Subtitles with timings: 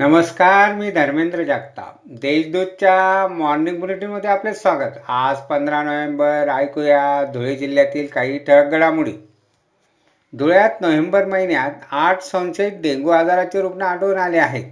[0.00, 2.00] नमस्कार मी धर्मेंद्र जगताप.
[2.06, 4.90] देशदूतच्या मॉर्निंग बुलेटिनमध्ये आपले स्वागत.
[5.08, 9.12] आज पंधरा नोव्हेंबर ऐकूया धुळे जिल्ह्यातील काही ठळक घडामोडी.
[10.32, 14.64] धुळ्यात नोव्हेंबर महिन्यात आठ संशयित डेंग्यू आजाराचे रुग्ण आढळून आले आहेत.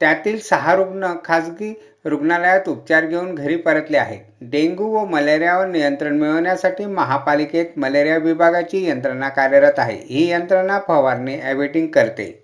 [0.00, 4.20] त्यातील सहा रुग्ण खाजगी रुग्णालयात उपचार घेऊन घरी परतले आहेत.
[4.40, 9.96] डेंग्यू व मलेरियावर नियंत्रण मिळवण्यासाठी महापालिकेत मलेरिया विभागाची यंत्रणा कार्यरत आहे.
[9.96, 12.39] ही यंत्रणा फवारणी ॲवेटिंग करते.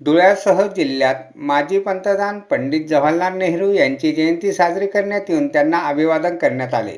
[0.00, 6.74] धुळ्यासह जिल्ह्यात माजी पंतप्रधान पंडित जवाहरलाल नेहरू यांची जयंती साजरी करण्यात येऊन त्यांना अभिवादन करण्यात
[6.74, 6.96] आले.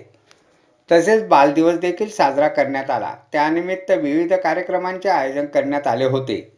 [0.91, 3.15] तसेच बालदिवस देखील साजरा करण्यात आला.
[3.33, 6.53] त्यानिमित्त विविध कार्यक्रमांचे आयोजन करण्यात आले होते.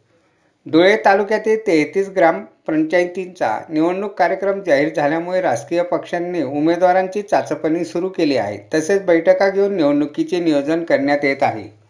[0.65, 8.57] धुळे तालुक्यातील तेहतीस ग्रामपंचायतींचा निवडणूक कार्यक्रम जाहीर झाल्यामुळे राजकीय पक्षांनी उमेदवारांची चाचपणी सुरू केली आहे.
[8.73, 11.80] तसेच बैठका घेऊन निवडणुकीचे नियोजन करण्यात येत आहे.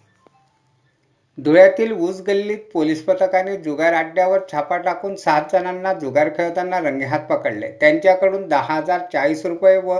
[1.37, 7.67] धुळ्यातील ऊस गल्लीत पोलीस पथकाने जुगार अड्ड्यावर छापा टाकून सात जणांना जुगार खेळताना रंगेहात पकडले.
[7.81, 9.97] त्यांच्याकडून दहा हजार चाळीस रुपये व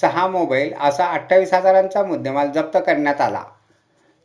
[0.00, 3.42] सहा मोबाईल असा अठ्ठावीस हजारांचा मुद्देमाल जप्त करण्यात आला.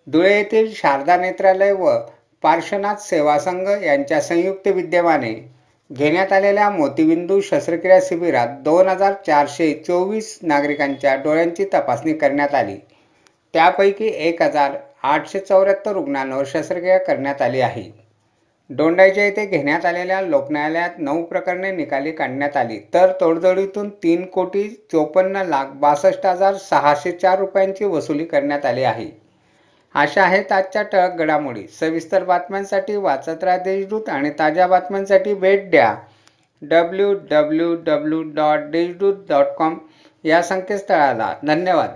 [0.07, 1.97] धुळे येथील शारदा नेत्रालय व
[2.43, 5.33] पार्श्वनाथ सेवा संघ यांच्या संयुक्त विद्यमाने
[5.89, 12.77] घेण्यात आलेल्या मोतीबिंदू शस्त्रक्रिया शिबिरात दोन हजार चारशे चोवीस नागरिकांच्या डोळ्यांची तपासणी करण्यात आली.
[13.53, 18.09] त्यापैकी एक हजार आठशे चौऱ्याहत्तर रुग्णांवर शस्त्रक्रिया करण्यात आली आहे.
[18.69, 22.79] दोंडाईच्या येथे घेण्यात आलेल्या लोकन्यायालयात नऊ प्रकरणे निकाली काढण्यात आली.
[22.93, 29.21] तर तोडजोडीतून तीन कोटी चोपन्न लाख बासष्ट हजार सहाशे चार रुपयांची वसुली करण्यात आली आहे.
[29.95, 31.67] अशा आहेत आजच्या टळक घडामोडी.
[31.67, 35.95] सविस्तर बातम्यांसाठी वाचत राहा देशदूत आणि ताज्या बातम्यांसाठी भेट द्या.
[36.61, 39.77] W W W dot Deshdoot dot com
[40.23, 41.33] या संकेतस्थळाला.
[41.47, 41.89] धन्यवाद.